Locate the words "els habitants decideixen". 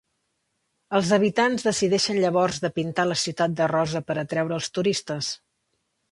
0.99-2.21